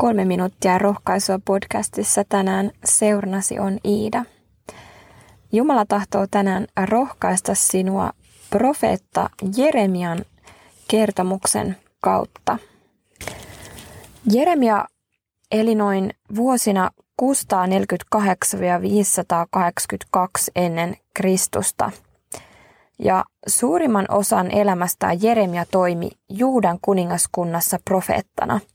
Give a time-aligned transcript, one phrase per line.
[0.00, 4.24] Kolme minuuttia rohkaisua podcastissa tänään seurnasi on Iida.
[5.52, 8.10] Jumala tahtoo tänään rohkaista sinua
[8.50, 10.24] profeetta Jeremian
[10.88, 12.58] kertomuksen kautta.
[14.32, 14.84] Jeremia
[15.52, 16.90] eli noin vuosina
[17.22, 17.26] 648-582
[20.56, 21.90] ennen Kristusta.
[22.98, 28.60] Ja suurimman osan elämästään Jeremia toimi Juudan kuningaskunnassa profeettana–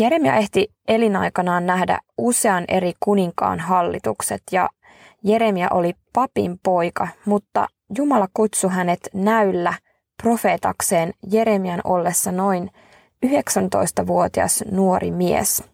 [0.00, 4.68] Jeremia ehti elinaikanaan nähdä usean eri kuninkaan hallitukset ja
[5.24, 9.74] Jeremia oli papin poika, mutta Jumala kutsui hänet näyllä
[10.22, 12.70] profeetakseen Jeremian ollessa noin
[13.26, 15.64] 19-vuotias nuori mies.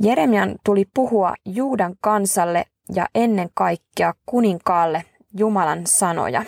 [0.00, 5.04] Jeremian tuli puhua Juudan kansalle ja ennen kaikkea kuninkaalle
[5.38, 6.44] Jumalan sanoja.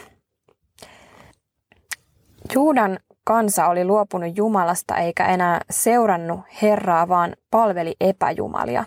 [2.55, 8.85] Juudan kansa oli luopunut Jumalasta eikä enää seurannut Herraa, vaan palveli epäjumalia.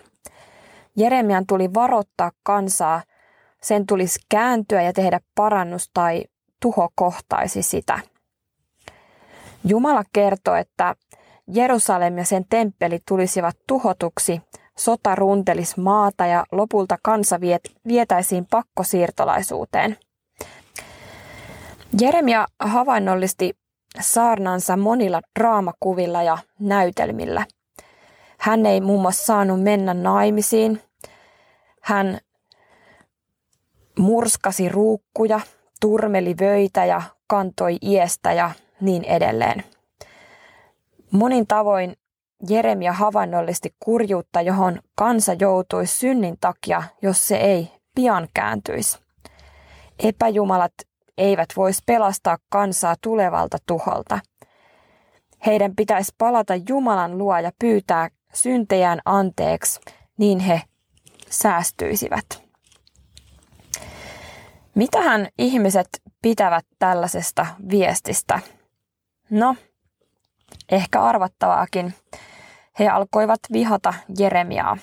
[0.96, 3.02] Jeremian tuli varoittaa kansaa,
[3.62, 6.24] sen tulisi kääntyä ja tehdä parannus tai
[6.62, 7.98] tuho kohtaisi sitä.
[9.64, 10.94] Jumala kertoi, että
[11.48, 14.42] Jerusalem ja sen temppeli tulisivat tuhotuksi,
[14.78, 17.40] sota runtelis maata ja lopulta kansa
[17.88, 19.96] vietäisiin pakkosiirtolaisuuteen.
[22.00, 23.56] Jeremia havainnollisti
[24.00, 27.46] saarnansa monilla draamakuvilla ja näytelmillä.
[28.38, 30.82] Hän ei muun muassa saanut mennä naimisiin.
[31.82, 32.18] Hän
[33.98, 35.40] murskasi ruukkuja,
[35.80, 39.64] turmeli vöitä ja kantoi iestä ja niin edelleen.
[41.10, 41.96] Monin tavoin
[42.48, 48.98] Jeremia havainnollisti kurjuutta, johon kansa joutui synnin takia, jos se ei pian kääntyisi.
[49.98, 50.72] Epäjumalat
[51.18, 54.18] eivät voisi pelastaa kansaa tulevalta tuholta.
[55.46, 59.80] Heidän pitäisi palata Jumalan luo ja pyytää syntejään anteeksi,
[60.18, 60.62] niin he
[61.30, 62.46] säästyisivät.
[64.74, 65.88] Mitähän ihmiset
[66.22, 68.40] pitävät tällaisesta viestistä?
[69.30, 69.56] No,
[70.70, 71.94] ehkä arvattavaakin.
[72.78, 74.76] He alkoivat vihata Jeremiaa.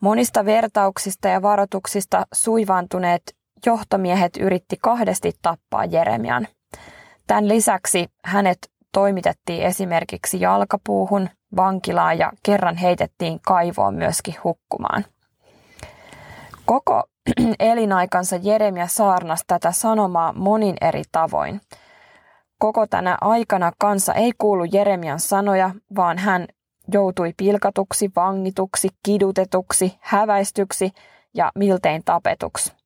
[0.00, 3.36] Monista vertauksista ja varoituksista suivaantuneet
[3.66, 6.48] johtomiehet yritti kahdesti tappaa Jeremian.
[7.26, 8.58] Tämän lisäksi hänet
[8.92, 15.04] toimitettiin esimerkiksi jalkapuuhun, vankilaan ja kerran heitettiin kaivoon myöskin hukkumaan.
[16.64, 17.02] Koko
[17.58, 21.60] elinaikansa Jeremia saarnasi tätä sanomaa monin eri tavoin.
[22.58, 26.46] Koko tänä aikana kansa ei kuulu Jeremian sanoja, vaan hän
[26.92, 30.90] joutui pilkatuksi, vangituksi, kidutetuksi, häväistyksi
[31.34, 32.81] ja miltein tapetuksi.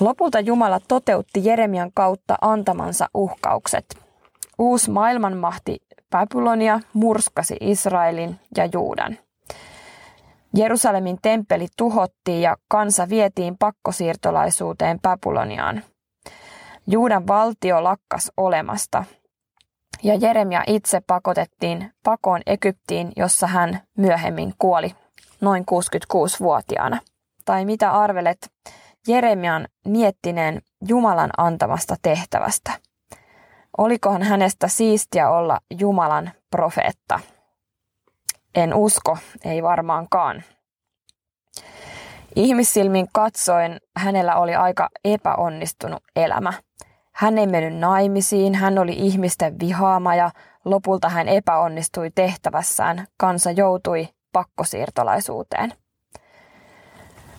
[0.00, 3.84] Lopulta Jumala toteutti Jeremian kautta antamansa uhkaukset.
[4.58, 5.76] Uusi maailmanmahti
[6.10, 9.18] Babylonia murskasi Israelin ja Juudan.
[10.54, 15.82] Jerusalemin temppeli tuhottiin ja kansa vietiin pakkosiirtolaisuuteen Babyloniaan.
[16.86, 19.04] Juudan valtio lakkas olemasta
[20.02, 24.94] ja Jeremia itse pakotettiin pakoon Egyptiin, jossa hän myöhemmin kuoli
[25.40, 26.98] noin 66-vuotiaana.
[27.44, 28.50] Tai mitä arvelet,
[29.08, 32.72] Jeremian miettineen Jumalan antamasta tehtävästä.
[33.78, 37.20] Olikohan hänestä siistiä olla Jumalan profeetta?
[38.54, 40.42] En usko, ei varmaankaan.
[42.36, 46.52] Ihmissilmin katsoen hänellä oli aika epäonnistunut elämä.
[47.12, 50.30] Hän ei mennyt naimisiin, hän oli ihmisten vihaama ja
[50.64, 53.06] lopulta hän epäonnistui tehtävässään.
[53.16, 55.72] Kansa joutui pakkosiirtolaisuuteen.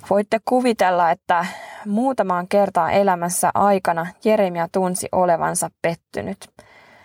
[0.09, 1.45] Voitte kuvitella, että
[1.85, 6.37] muutamaan kertaan elämässä aikana Jeremia tunsi olevansa pettynyt.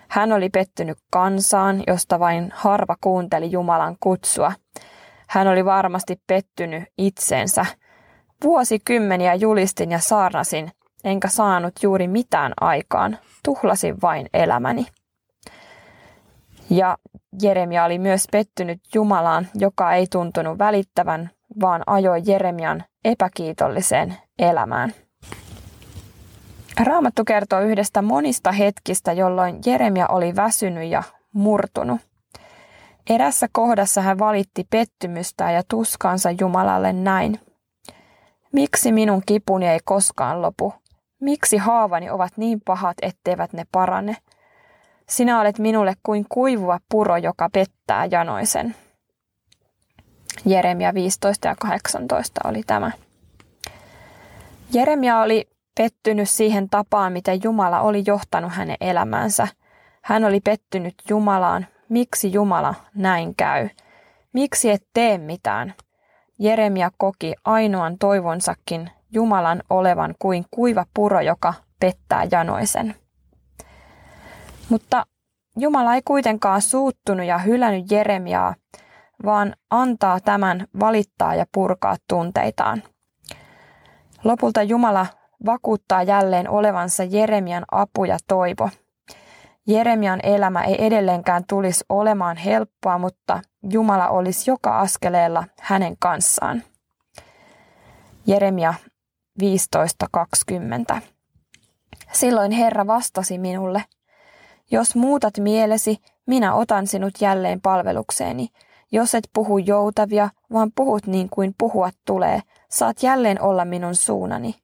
[0.09, 4.53] Hän oli pettynyt kansaan, josta vain harva kuunteli Jumalan kutsua.
[5.29, 7.67] Hän oli varmasti pettynyt itsensä.
[8.45, 10.71] Vuosikymmeniä julistin ja saarnasin,
[11.05, 13.19] enkä saanut juuri mitään aikaan.
[13.45, 14.87] Tuhlasin vain elämäni.
[16.71, 16.99] Ja
[17.43, 21.31] Jeremia oli myös pettynyt Jumalaan, joka ei tuntunut välittävän,
[21.61, 24.93] vaan ajoi Jeremian epäkiitolliseen elämään.
[26.85, 31.03] Raamattu kertoo yhdestä monista hetkistä, jolloin Jeremia oli väsynyt ja
[31.33, 32.01] murtunut.
[33.11, 37.41] Erässä kohdassa hän valitti pettymystä ja tuskansa Jumalalle näin.
[38.53, 40.75] Miksi minun kipuni ei koskaan lopu?
[41.21, 44.17] Miksi haavani ovat niin pahat, etteivät ne parane?
[45.09, 48.75] Sinä olet minulle kuin kuivuva puro, joka pettää janoisen.
[50.47, 52.91] Jeremia 15 ja 18 oli tämä.
[54.73, 59.49] Jeremia oli pettynyt siihen tapaan, miten Jumala oli johtanut hänen elämänsä.
[60.03, 63.69] Hän oli pettynyt Jumalaan, miksi Jumala näin käy?
[64.33, 65.75] Miksi et tee mitään?
[66.39, 72.95] Jeremia koki ainoan toivonsakin Jumalan olevan kuin kuiva puro, joka pettää janoisen.
[74.69, 75.07] Mutta
[75.57, 78.55] Jumala ei kuitenkaan suuttunut ja hylännyt Jeremiaa,
[79.25, 82.83] vaan antaa tämän valittaa ja purkaa tunteitaan.
[84.25, 85.07] Lopulta Jumala
[85.47, 88.71] vakuuttaa jälleen olevansa Jeremian apu ja toivo.
[89.67, 93.41] Jeremian elämä ei edelleenkään tulisi olemaan helppoa, mutta
[93.71, 96.63] Jumala olisi joka askeleella hänen kanssaan.
[98.27, 98.75] Jeremia
[99.43, 101.01] 15.20.
[102.13, 103.85] Silloin Herra vastasi minulle,
[104.71, 108.49] jos muutat mielesi, minä otan sinut jälleen palvelukseeni.
[108.93, 112.41] Jos et puhu joutavia, vaan puhut niin kuin puhua tulee,
[112.71, 114.55] saat jälleen olla minun suunani.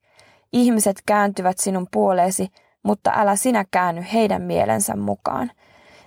[0.52, 2.48] Ihmiset kääntyvät sinun puoleesi,
[2.82, 5.50] mutta älä sinä käänny heidän mielensä mukaan.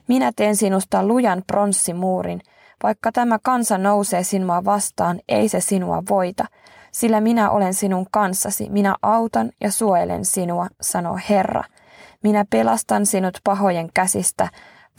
[0.08, 2.42] Minä teen sinusta lujan pronssimuurin,
[2.84, 6.46] vaikka tämä kansa nousee sinua vastaan, ei se sinua voita,
[6.92, 11.64] sillä minä olen sinun kanssasi, minä autan ja suojelen sinua, sanoo Herra.
[12.24, 14.50] Minä pelastan sinut pahojen käsistä,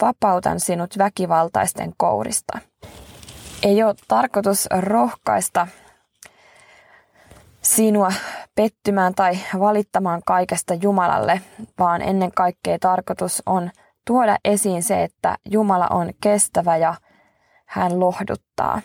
[0.01, 2.59] vapautan sinut väkivaltaisten kourista.
[3.63, 5.67] Ei ole tarkoitus rohkaista
[7.61, 8.11] sinua
[8.55, 11.41] pettymään tai valittamaan kaikesta Jumalalle,
[11.79, 13.71] vaan ennen kaikkea tarkoitus on
[14.07, 16.95] tuoda esiin se, että Jumala on kestävä ja
[17.65, 18.81] hän lohduttaa.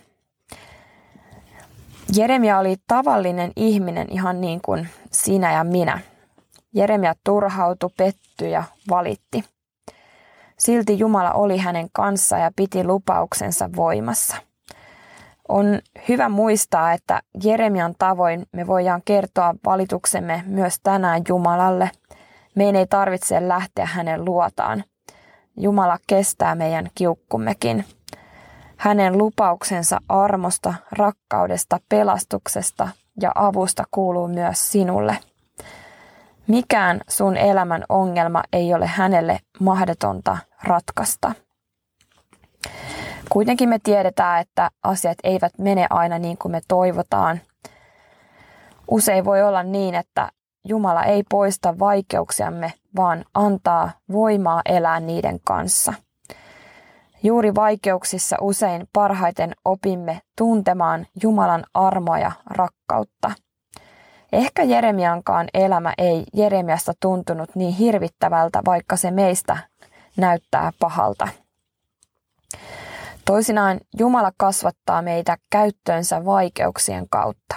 [2.17, 6.01] Jeremia oli tavallinen ihminen ihan niin kuin sinä ja minä.
[6.75, 9.45] Jeremia turhautui, pettyi ja valitti.
[10.59, 14.46] Silti Jumala oli hänen kanssa ja piti lupauksensa voimassa.
[15.49, 21.91] On hyvä muistaa, että Jeremian tavoin me voidaan kertoa valituksemme myös tänään Jumalalle.
[22.55, 24.85] Meidän ei tarvitse lähteä hänen luotaan.
[25.57, 27.85] Jumala kestää meidän kiukkummekin.
[28.77, 32.89] Hänen lupauksensa armosta, rakkaudesta, pelastuksesta
[33.21, 35.19] ja avusta kuuluu myös sinulle.
[36.47, 41.33] Mikään sun elämän ongelma ei ole hänelle mahdotonta ratkaista.
[43.31, 47.41] Kuitenkin me tiedetään, että asiat eivät mene aina niin kuin me toivotaan.
[48.89, 50.29] Usein voi olla niin, että
[50.65, 55.95] Jumala ei poista vaikeuksiamme, vaan antaa voimaa elää niiden kanssa.
[57.23, 63.33] Juuri vaikeuksissa usein parhaiten opimme tuntemaan Jumalan armoa ja rakkautta.
[64.33, 69.57] Ehkä Jeremiankaan elämä ei Jeremiasta tuntunut niin hirvittävältä, vaikka se meistä
[70.17, 71.29] näyttää pahalta.
[73.27, 77.57] Toisinaan Jumala kasvattaa meitä käyttöönsä vaikeuksien kautta.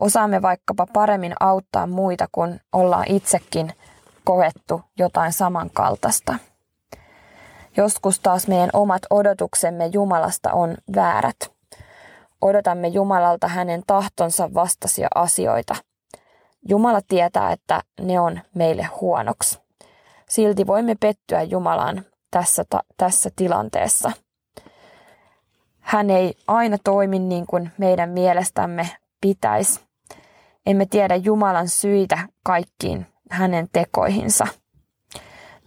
[0.00, 3.72] Osaamme vaikkapa paremmin auttaa muita, kun ollaan itsekin
[4.24, 6.34] koettu jotain samankaltaista.
[7.76, 11.36] Joskus taas meidän omat odotuksemme Jumalasta on väärät.
[12.40, 15.74] Odotamme Jumalalta hänen tahtonsa vastaisia asioita.
[16.68, 19.60] Jumala tietää, että ne on meille huonoksi.
[20.28, 24.12] Silti voimme pettyä Jumalaan tässä, ta- tässä tilanteessa–
[25.80, 28.88] hän ei aina toimi niin kuin meidän mielestämme
[29.20, 29.80] pitäisi.
[30.66, 34.46] Emme tiedä Jumalan syitä kaikkiin hänen tekoihinsa.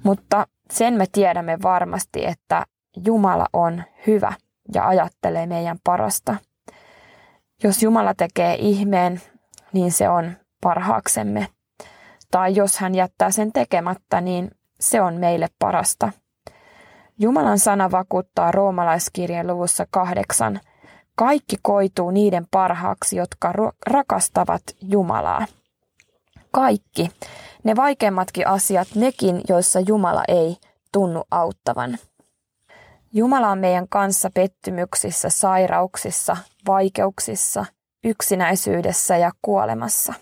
[0.03, 2.65] Mutta sen me tiedämme varmasti, että
[3.05, 4.34] Jumala on hyvä
[4.74, 6.36] ja ajattelee meidän parasta.
[7.63, 9.22] Jos Jumala tekee ihmeen,
[9.74, 11.48] niin se on parhaaksemme.
[12.32, 16.12] Tai jos hän jättää sen tekemättä, niin se on meille parasta.
[17.24, 20.60] Jumalan sana vakuuttaa roomalaiskirjan luvussa kahdeksan.
[21.15, 23.53] Kaikki koituu niiden parhaaksi, jotka
[23.88, 25.46] rakastavat Jumalaa.
[26.51, 27.10] Kaikki.
[27.63, 30.58] Ne vaikeimmatkin asiat, nekin, joissa Jumala ei
[30.92, 31.98] tunnu auttavan.
[33.13, 36.38] Jumala on meidän kanssa pettymyksissä, sairauksissa,
[36.68, 37.65] vaikeuksissa,
[38.03, 40.13] yksinäisyydessä ja kuolemassa.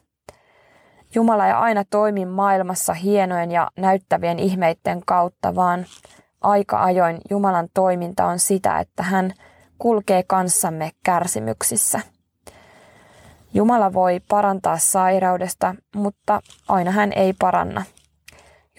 [1.16, 5.86] Jumala ei aina toimi maailmassa hienojen ja näyttävien ihmeiden kautta, vaan
[6.42, 9.34] aika ajoin Jumalan toiminta on sitä, että hän
[9.80, 12.00] kulkee kanssamme kärsimyksissä.
[13.54, 17.84] Jumala voi parantaa sairaudesta, mutta aina hän ei paranna.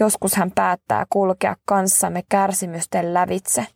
[0.00, 3.66] Joskus hän päättää kulkea kanssamme kärsimysten lävitse.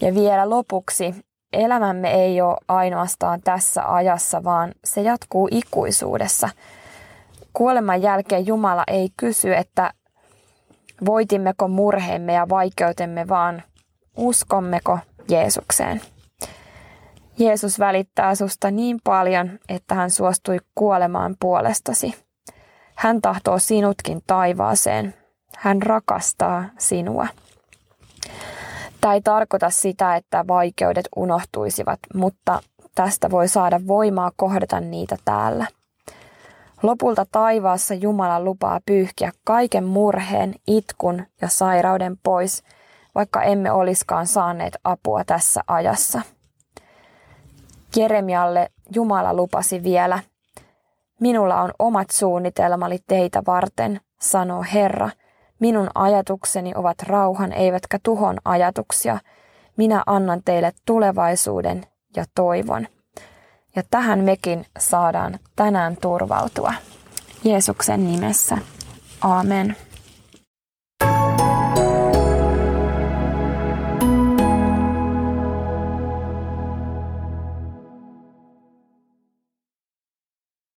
[0.00, 1.14] Ja vielä lopuksi,
[1.52, 6.48] elämämme ei ole ainoastaan tässä ajassa, vaan se jatkuu ikuisuudessa.
[7.52, 9.92] Kuoleman jälkeen Jumala ei kysy, että
[11.04, 13.62] voitimmeko murheemme ja vaikeutemme, vaan
[14.16, 16.00] uskommeko Jeesukseen.
[17.38, 22.14] Jeesus välittää susta niin paljon, että hän suostui kuolemaan puolestasi.
[22.96, 25.14] Hän tahtoo sinutkin taivaaseen.
[25.56, 27.26] Hän rakastaa sinua.
[29.00, 32.60] Tämä ei tarkoita sitä, että vaikeudet unohtuisivat, mutta
[32.94, 35.66] tästä voi saada voimaa kohdata niitä täällä.
[36.82, 42.62] Lopulta taivaassa Jumala lupaa pyyhkiä kaiken murheen, itkun ja sairauden pois,
[43.14, 46.22] vaikka emme oliskaan saaneet apua tässä ajassa.
[47.96, 50.18] Jeremialle Jumala lupasi vielä,
[51.20, 55.10] Minulla on omat suunnitelmani teitä varten, sanoo Herra.
[55.58, 59.18] Minun ajatukseni ovat rauhan eivätkä tuhon ajatuksia.
[59.76, 62.86] Minä annan teille tulevaisuuden ja toivon.
[63.76, 66.74] Ja tähän mekin saadaan tänään turvautua.
[67.44, 68.58] Jeesuksen nimessä.
[69.20, 69.76] Amen.